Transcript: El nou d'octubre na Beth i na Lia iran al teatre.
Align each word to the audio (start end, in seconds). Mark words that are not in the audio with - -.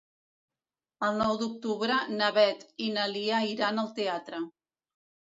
El 1.07 1.17
nou 1.17 1.33
d'octubre 1.41 1.97
na 2.13 2.29
Beth 2.37 2.63
i 2.85 2.87
na 2.95 3.03
Lia 3.11 3.43
iran 3.49 3.83
al 3.83 3.91
teatre. 4.01 4.41